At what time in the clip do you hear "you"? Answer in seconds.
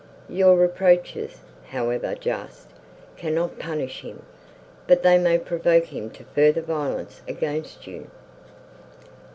7.85-8.09